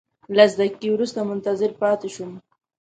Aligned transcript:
لس 0.37 0.51
دقیقې 0.59 0.89
ورته 0.91 1.19
منتظر 1.29 1.71
پاتې 1.81 2.07
شوم. 2.15 2.31